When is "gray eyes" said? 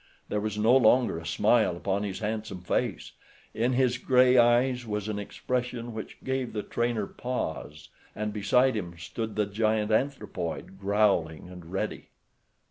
3.99-4.83